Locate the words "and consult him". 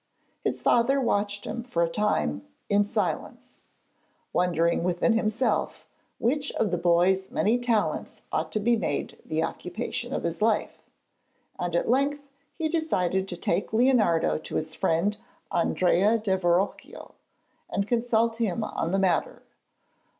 17.69-18.63